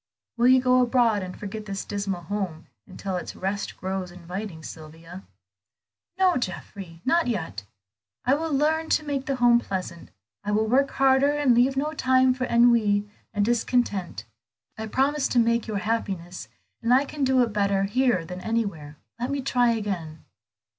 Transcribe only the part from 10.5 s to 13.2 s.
will work harder, and leave no time for ennui